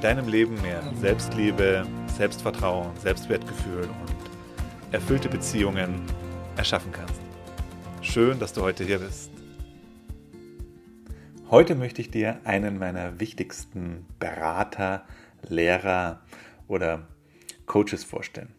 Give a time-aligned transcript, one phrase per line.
[0.00, 6.02] deinem Leben mehr Selbstliebe, Selbstvertrauen, Selbstwertgefühl und erfüllte Beziehungen
[6.56, 7.20] erschaffen kannst.
[8.00, 9.30] Schön, dass du heute hier bist.
[11.50, 15.04] Heute möchte ich dir einen meiner wichtigsten Berater,
[15.48, 16.20] Lehrer
[16.68, 17.08] oder
[17.66, 18.54] Coaches vorstellen.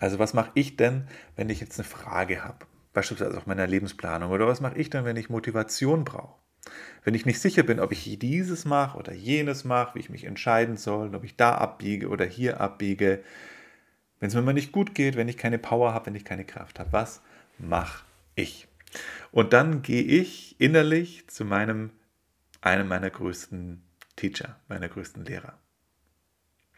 [0.00, 1.06] Also was mache ich denn,
[1.36, 5.04] wenn ich jetzt eine Frage habe, beispielsweise auf meiner Lebensplanung oder was mache ich denn,
[5.04, 6.41] wenn ich Motivation brauche?
[7.04, 10.24] Wenn ich nicht sicher bin, ob ich dieses mache oder jenes mache, wie ich mich
[10.24, 13.22] entscheiden soll, ob ich da abbiege oder hier abbiege,
[14.20, 16.44] wenn es mir mal nicht gut geht, wenn ich keine Power habe, wenn ich keine
[16.44, 17.20] Kraft habe, was
[17.58, 18.04] mache
[18.36, 18.68] ich?
[19.32, 21.90] Und dann gehe ich innerlich zu meinem,
[22.60, 23.82] einem meiner größten
[24.14, 25.58] Teacher, meiner größten Lehrer.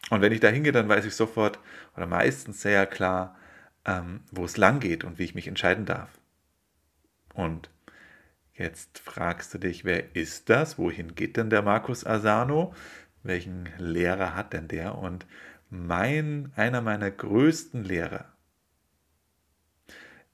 [0.09, 1.59] Und wenn ich da hingehe, dann weiß ich sofort
[1.95, 3.35] oder meistens sehr klar,
[3.85, 6.09] ähm, wo es lang geht und wie ich mich entscheiden darf.
[7.33, 7.69] Und
[8.57, 10.77] Jetzt fragst du dich, wer ist das?
[10.77, 12.73] Wohin geht denn der Markus Asano?
[13.21, 14.97] Welchen Lehrer hat denn der?
[14.97, 15.25] Und
[15.69, 18.31] mein, einer meiner größten Lehrer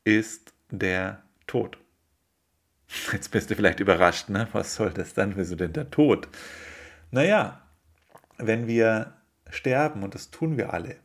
[0.04, 1.80] ist der Tod.
[3.12, 4.48] Jetzt bist du vielleicht überrascht, ne?
[4.52, 5.36] Was soll das dann?
[5.36, 6.28] Wieso denn der Tod?
[7.10, 7.66] Naja,
[8.38, 9.14] wenn wir
[9.50, 10.98] sterben, und das tun wir alle,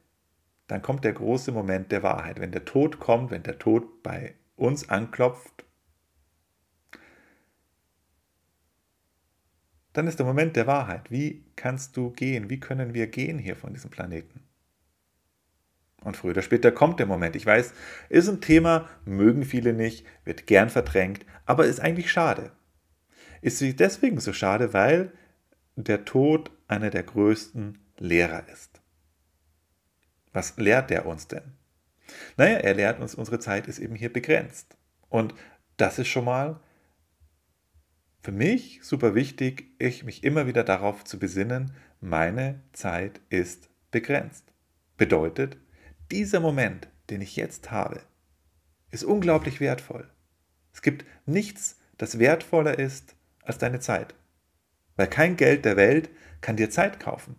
[0.67, 2.41] dann kommt der große Moment der Wahrheit.
[2.41, 5.65] Wenn der Tod kommt, wenn der Tod bei uns anklopft,
[9.97, 11.11] dann ist der Moment der Wahrheit.
[11.11, 12.51] Wie kannst du gehen?
[12.51, 14.41] Wie können wir gehen hier von diesem Planeten?
[16.03, 17.35] Und früher oder später kommt der Moment.
[17.35, 17.73] Ich weiß,
[18.09, 22.53] ist ein Thema, mögen viele nicht, wird gern verdrängt, aber ist eigentlich schade.
[23.41, 25.13] Ist sie deswegen so schade, weil
[25.75, 28.81] der Tod einer der größten Lehrer ist.
[30.33, 31.55] Was lehrt er uns denn?
[32.37, 34.77] Naja, er lehrt uns, unsere Zeit ist eben hier begrenzt.
[35.09, 35.35] Und
[35.77, 36.61] das ist schon mal
[38.27, 41.71] für mich super wichtig, ich mich immer wieder darauf zu besinnen,
[42.01, 44.53] meine Zeit ist begrenzt.
[44.97, 45.59] Bedeutet,
[46.11, 48.01] dieser Moment, den ich jetzt habe,
[48.91, 50.11] ist unglaublich wertvoll.
[50.73, 53.15] Es gibt nichts, das wertvoller ist
[53.45, 54.17] als deine Zeit.
[54.97, 56.11] Weil kein Geld der Welt
[56.41, 57.37] kann dir Zeit kaufen.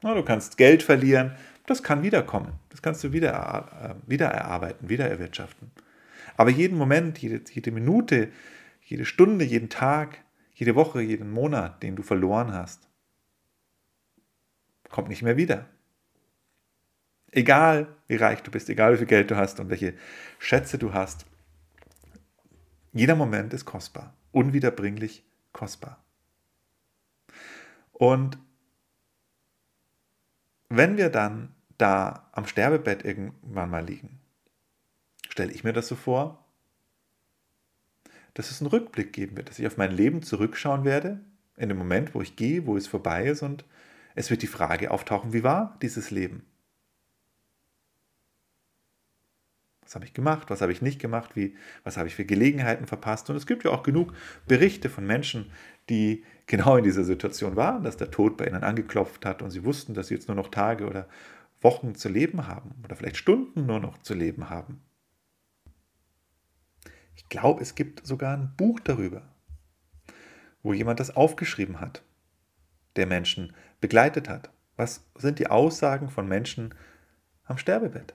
[0.00, 1.36] Na, du kannst Geld verlieren,
[1.66, 2.54] das kann wiederkommen.
[2.70, 5.72] Das kannst du wieder, äh, wieder erarbeiten, wieder erwirtschaften.
[6.38, 8.30] Aber jeden Moment, jede, jede Minute,
[8.86, 10.24] jede Stunde, jeden Tag,
[10.54, 12.88] jede Woche, jeden Monat, den du verloren hast,
[14.88, 15.66] kommt nicht mehr wieder.
[17.32, 19.94] Egal wie reich du bist, egal wie viel Geld du hast und welche
[20.38, 21.26] Schätze du hast,
[22.92, 26.02] jeder Moment ist kostbar, unwiederbringlich kostbar.
[27.92, 28.38] Und
[30.68, 34.20] wenn wir dann da am Sterbebett irgendwann mal liegen,
[35.28, 36.45] stelle ich mir das so vor,
[38.36, 41.20] dass es einen Rückblick geben wird, dass ich auf mein Leben zurückschauen werde,
[41.56, 43.64] in dem Moment, wo ich gehe, wo es vorbei ist und
[44.14, 46.44] es wird die Frage auftauchen, wie war dieses Leben?
[49.80, 50.50] Was habe ich gemacht?
[50.50, 51.34] Was habe ich nicht gemacht?
[51.34, 53.30] Wie, was habe ich für Gelegenheiten verpasst?
[53.30, 54.12] Und es gibt ja auch genug
[54.46, 55.50] Berichte von Menschen,
[55.88, 59.64] die genau in dieser Situation waren, dass der Tod bei ihnen angeklopft hat und sie
[59.64, 61.08] wussten, dass sie jetzt nur noch Tage oder
[61.62, 64.82] Wochen zu leben haben oder vielleicht Stunden nur noch zu leben haben.
[67.26, 69.22] Ich glaube, es gibt sogar ein Buch darüber,
[70.62, 72.04] wo jemand das aufgeschrieben hat,
[72.94, 74.50] der Menschen begleitet hat.
[74.76, 76.72] Was sind die Aussagen von Menschen
[77.42, 78.14] am Sterbebett?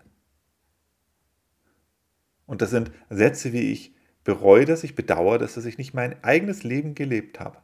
[2.45, 6.23] Und das sind Sätze wie ich bereue das, ich bedauere das, dass ich nicht mein
[6.23, 7.57] eigenes Leben gelebt habe,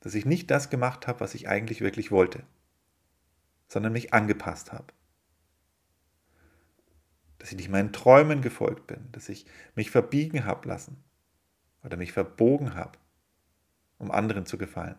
[0.00, 2.42] dass ich nicht das gemacht habe, was ich eigentlich wirklich wollte,
[3.68, 4.86] sondern mich angepasst habe
[7.38, 11.02] dass ich nicht meinen Träumen gefolgt bin, dass ich mich verbiegen habe lassen
[11.82, 12.98] oder mich verbogen habe,
[13.98, 14.96] um anderen zu gefallen.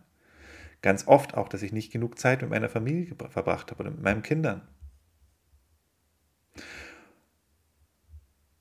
[0.82, 4.02] Ganz oft auch, dass ich nicht genug Zeit mit meiner Familie verbracht habe oder mit
[4.02, 4.68] meinen Kindern.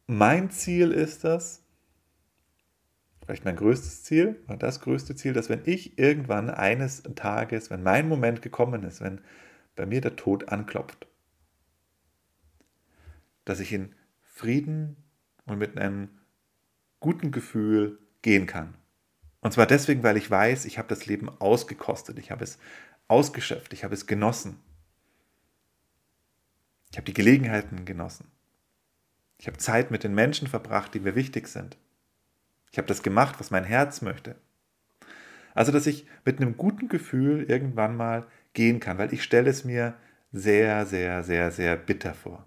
[0.07, 1.65] Mein Ziel ist das,
[3.25, 8.09] vielleicht mein größtes Ziel, das größte Ziel, dass wenn ich irgendwann eines Tages, wenn mein
[8.09, 9.21] Moment gekommen ist, wenn
[9.75, 11.07] bei mir der Tod anklopft,
[13.47, 14.97] dass ich in Frieden
[15.47, 16.11] und mit einem
[17.01, 18.75] guten Gefühl gehen kann.
[19.41, 22.59] Und zwar deswegen, weil ich weiß, ich habe das Leben ausgekostet, ich habe es
[23.09, 24.59] ausgeschöpft, ich habe es genossen.
[26.91, 28.31] Ich habe die Gelegenheiten genossen.
[29.39, 31.77] Ich habe Zeit mit den Menschen verbracht, die mir wichtig sind.
[32.73, 34.37] Ich habe das gemacht, was mein Herz möchte.
[35.55, 39.65] Also, dass ich mit einem guten Gefühl irgendwann mal gehen kann, weil ich stelle es
[39.65, 39.95] mir
[40.33, 42.47] sehr, sehr, sehr, sehr bitter vor.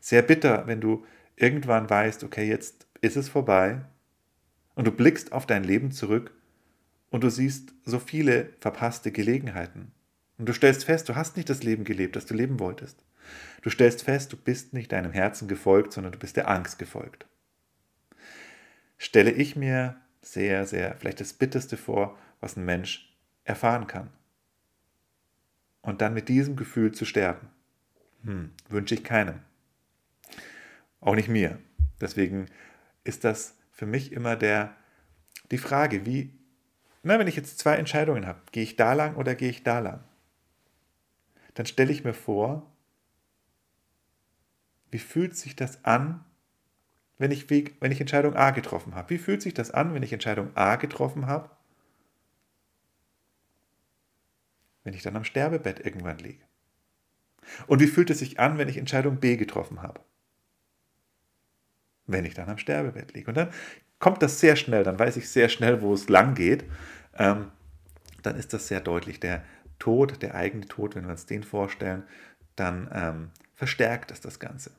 [0.00, 1.04] Sehr bitter, wenn du
[1.36, 3.82] irgendwann weißt, okay, jetzt ist es vorbei
[4.74, 6.32] und du blickst auf dein Leben zurück
[7.10, 9.92] und du siehst so viele verpasste Gelegenheiten.
[10.38, 13.04] Und du stellst fest, du hast nicht das Leben gelebt, das du leben wolltest.
[13.62, 17.26] Du stellst fest, du bist nicht deinem Herzen gefolgt, sondern du bist der Angst gefolgt.
[18.98, 24.10] Stelle ich mir sehr, sehr, vielleicht das Bitterste vor, was ein Mensch erfahren kann.
[25.80, 27.48] Und dann mit diesem Gefühl zu sterben,
[28.24, 29.40] hm, wünsche ich keinem.
[31.02, 31.58] Auch nicht mir.
[32.00, 32.46] Deswegen
[33.04, 34.74] ist das für mich immer der,
[35.50, 36.32] die Frage, wie,
[37.02, 39.80] na, wenn ich jetzt zwei Entscheidungen habe, gehe ich da lang oder gehe ich da
[39.80, 40.04] lang?
[41.54, 42.72] Dann stelle ich mir vor,
[44.92, 46.24] wie fühlt sich das an,
[47.18, 49.10] wenn ich, Weg, wenn ich Entscheidung A getroffen habe?
[49.10, 51.50] Wie fühlt sich das an, wenn ich Entscheidung A getroffen habe?
[54.84, 56.44] Wenn ich dann am Sterbebett irgendwann liege.
[57.66, 60.00] Und wie fühlt es sich an, wenn ich Entscheidung B getroffen habe?
[62.12, 63.28] Wenn ich dann am Sterbebett liege.
[63.28, 63.50] Und dann
[63.98, 66.64] kommt das sehr schnell, dann weiß ich sehr schnell, wo es lang geht.
[67.16, 67.50] Ähm,
[68.22, 69.20] dann ist das sehr deutlich.
[69.20, 69.44] Der
[69.78, 72.04] Tod, der eigene Tod, wenn wir uns den vorstellen,
[72.56, 74.70] dann ähm, verstärkt es das Ganze.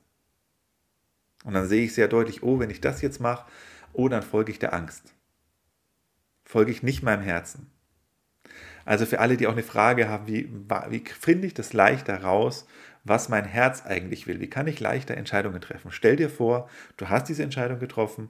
[1.44, 3.46] Und dann sehe ich sehr deutlich, oh, wenn ich das jetzt mache,
[3.92, 5.14] oh, dann folge ich der Angst.
[6.46, 7.70] Folge ich nicht meinem Herzen.
[8.86, 10.50] Also für alle, die auch eine Frage haben, wie,
[10.90, 12.68] wie finde ich das leichter raus,
[13.04, 14.40] was mein Herz eigentlich will?
[14.40, 15.92] Wie kann ich leichter Entscheidungen treffen?
[15.92, 18.30] Stell dir vor, du hast diese Entscheidung getroffen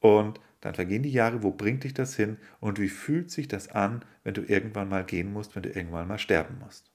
[0.00, 3.68] und dann vergehen die Jahre, wo bringt dich das hin und wie fühlt sich das
[3.68, 6.90] an, wenn du irgendwann mal gehen musst, wenn du irgendwann mal sterben musst?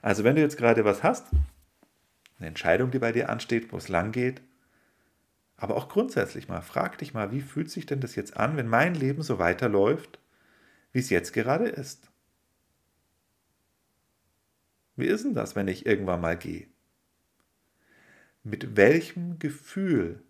[0.00, 1.26] Also wenn du jetzt gerade was hast,
[2.38, 4.42] eine Entscheidung, die bei dir ansteht, wo es lang geht.
[5.56, 8.68] Aber auch grundsätzlich mal, frag dich mal, wie fühlt sich denn das jetzt an, wenn
[8.68, 10.18] mein Leben so weiterläuft,
[10.92, 12.10] wie es jetzt gerade ist?
[14.96, 16.66] Wie ist denn das, wenn ich irgendwann mal gehe?
[18.42, 20.22] Mit welchem Gefühl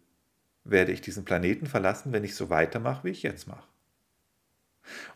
[0.64, 3.68] werde ich diesen Planeten verlassen, wenn ich so weitermache, wie ich jetzt mache?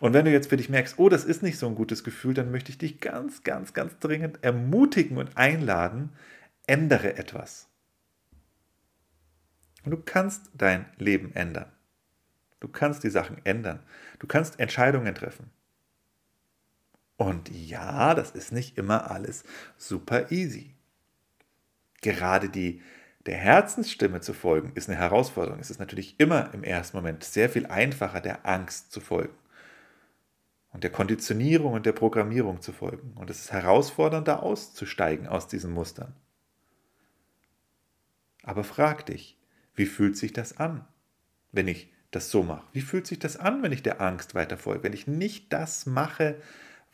[0.00, 2.34] Und wenn du jetzt für dich merkst, oh, das ist nicht so ein gutes Gefühl,
[2.34, 6.10] dann möchte ich dich ganz, ganz, ganz dringend ermutigen und einladen,
[6.66, 7.68] ändere etwas.
[9.84, 11.70] Und du kannst dein Leben ändern.
[12.60, 13.80] Du kannst die Sachen ändern.
[14.18, 15.50] Du kannst Entscheidungen treffen.
[17.18, 19.44] Und ja, das ist nicht immer alles
[19.76, 20.74] super easy.
[22.00, 22.80] Gerade die
[23.26, 25.60] der Herzensstimme zu folgen, ist eine Herausforderung.
[25.60, 29.34] Es ist natürlich immer im ersten Moment sehr viel einfacher, der Angst zu folgen
[30.72, 33.12] und der Konditionierung und der Programmierung zu folgen.
[33.16, 36.14] Und es ist herausfordernder auszusteigen aus diesen Mustern.
[38.44, 39.36] Aber frag dich,
[39.74, 40.86] wie fühlt sich das an,
[41.52, 42.64] wenn ich das so mache?
[42.72, 46.40] Wie fühlt sich das an, wenn ich der Angst weiterfolge, wenn ich nicht das mache,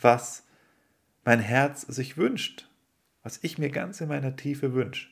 [0.00, 0.46] was
[1.24, 2.68] mein Herz sich wünscht,
[3.22, 5.08] was ich mir ganz in meiner Tiefe wünsche?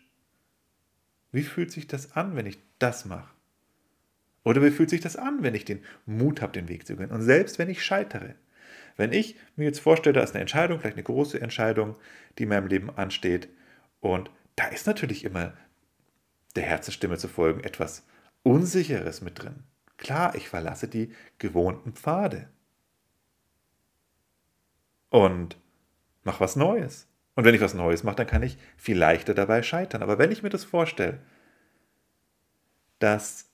[1.31, 3.33] Wie fühlt sich das an, wenn ich das mache?
[4.45, 7.11] Oder wie fühlt sich das an, wenn ich den Mut habe, den Weg zu gehen?
[7.11, 8.35] Und selbst wenn ich scheitere,
[8.97, 11.97] wenn ich mir jetzt vorstelle, da ist eine Entscheidung, vielleicht eine große Entscheidung,
[12.39, 13.49] die in meinem Leben ansteht,
[14.01, 15.55] und da ist natürlich immer
[16.57, 18.05] der Herzensstimme zu folgen, etwas
[18.43, 19.63] Unsicheres mit drin.
[19.97, 22.49] Klar, ich verlasse die gewohnten Pfade.
[25.13, 25.59] Und
[26.25, 27.07] mache was Neues.
[27.35, 30.03] Und wenn ich was Neues mache, dann kann ich viel leichter dabei scheitern.
[30.03, 31.19] Aber wenn ich mir das vorstelle,
[32.99, 33.51] dass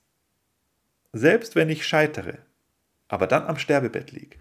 [1.11, 2.37] selbst wenn ich scheitere,
[3.09, 4.37] aber dann am Sterbebett liege,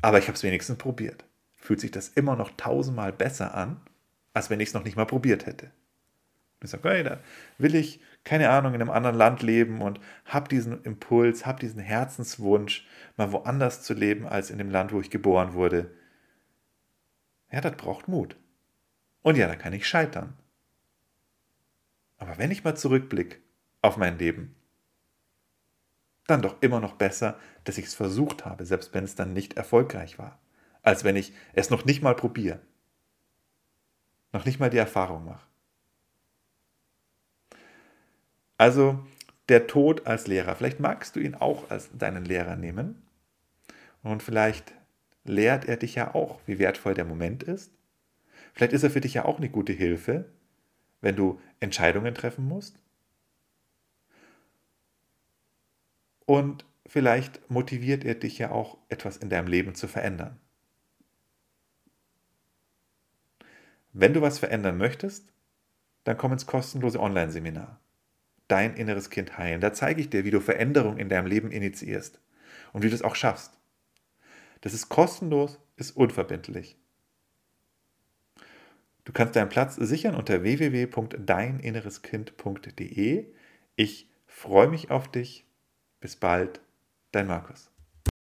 [0.00, 1.24] aber ich habe es wenigstens probiert,
[1.56, 3.82] fühlt sich das immer noch tausendmal besser an,
[4.32, 5.70] als wenn ich es noch nicht mal probiert hätte.
[6.62, 7.20] Ich sage, hey, da
[7.58, 11.80] will ich, keine Ahnung, in einem anderen Land leben und habe diesen Impuls, habe diesen
[11.80, 15.90] Herzenswunsch, mal woanders zu leben als in dem Land, wo ich geboren wurde.
[17.50, 18.36] Ja, das braucht Mut.
[19.22, 20.34] Und ja, da kann ich scheitern.
[22.18, 23.38] Aber wenn ich mal zurückblicke
[23.80, 24.54] auf mein Leben,
[26.26, 29.56] dann doch immer noch besser, dass ich es versucht habe, selbst wenn es dann nicht
[29.56, 30.38] erfolgreich war,
[30.82, 32.60] als wenn ich es noch nicht mal probiere,
[34.32, 35.47] noch nicht mal die Erfahrung mache.
[38.58, 38.98] Also
[39.48, 40.54] der Tod als Lehrer.
[40.54, 43.02] Vielleicht magst du ihn auch als deinen Lehrer nehmen.
[44.02, 44.74] Und vielleicht
[45.24, 47.72] lehrt er dich ja auch, wie wertvoll der Moment ist.
[48.52, 50.26] Vielleicht ist er für dich ja auch eine gute Hilfe,
[51.00, 52.78] wenn du Entscheidungen treffen musst.
[56.26, 60.38] Und vielleicht motiviert er dich ja auch, etwas in deinem Leben zu verändern.
[63.92, 65.32] Wenn du was verändern möchtest,
[66.04, 67.80] dann komm ins kostenlose Online-Seminar.
[68.48, 69.60] Dein inneres Kind heilen.
[69.60, 72.20] Da zeige ich dir, wie du Veränderung in deinem Leben initiierst
[72.72, 73.58] und wie du es auch schaffst.
[74.62, 76.76] Das ist kostenlos, ist unverbindlich.
[79.04, 83.26] Du kannst deinen Platz sichern unter www.deininnereskind.de.
[83.76, 85.46] Ich freue mich auf dich.
[86.00, 86.60] Bis bald,
[87.12, 87.70] dein Markus.